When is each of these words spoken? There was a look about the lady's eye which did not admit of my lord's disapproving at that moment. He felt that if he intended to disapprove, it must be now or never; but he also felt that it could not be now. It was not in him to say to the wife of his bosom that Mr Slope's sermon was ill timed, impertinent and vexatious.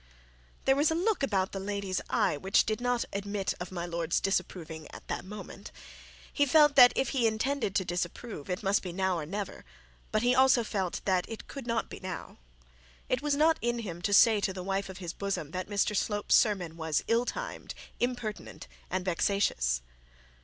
There 0.65 0.75
was 0.75 0.89
a 0.89 0.95
look 0.95 1.21
about 1.21 1.51
the 1.51 1.59
lady's 1.59 2.01
eye 2.09 2.35
which 2.35 2.65
did 2.65 2.81
not 2.81 3.05
admit 3.13 3.53
of 3.59 3.71
my 3.71 3.85
lord's 3.85 4.19
disapproving 4.19 4.87
at 4.89 5.07
that 5.09 5.23
moment. 5.23 5.71
He 6.33 6.47
felt 6.47 6.75
that 6.75 6.91
if 6.95 7.09
he 7.09 7.27
intended 7.27 7.75
to 7.75 7.85
disapprove, 7.85 8.49
it 8.49 8.63
must 8.63 8.81
be 8.81 8.91
now 8.91 9.19
or 9.19 9.27
never; 9.27 9.63
but 10.11 10.23
he 10.23 10.33
also 10.33 10.63
felt 10.63 11.01
that 11.05 11.29
it 11.29 11.47
could 11.47 11.67
not 11.67 11.87
be 11.87 11.99
now. 11.99 12.39
It 13.09 13.21
was 13.21 13.35
not 13.35 13.59
in 13.61 13.77
him 13.77 14.01
to 14.01 14.11
say 14.11 14.41
to 14.41 14.51
the 14.51 14.63
wife 14.63 14.89
of 14.89 14.97
his 14.97 15.13
bosom 15.13 15.51
that 15.51 15.69
Mr 15.69 15.95
Slope's 15.95 16.33
sermon 16.33 16.77
was 16.77 17.03
ill 17.07 17.25
timed, 17.25 17.75
impertinent 17.99 18.67
and 18.89 19.05
vexatious. 19.05 19.83